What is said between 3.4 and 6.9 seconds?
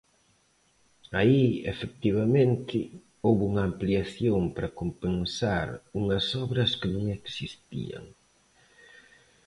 unha ampliación para compensar unhas obras que